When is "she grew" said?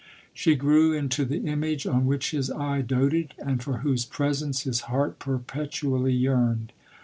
0.33-0.93